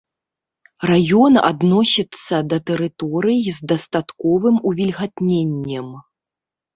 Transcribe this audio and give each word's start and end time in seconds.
Раён 0.89 1.33
адносіцца 1.49 2.35
да 2.53 2.57
тэрыторый 2.69 3.39
з 3.57 3.67
дастатковым 3.73 4.55
увільгатненнем. 4.71 5.87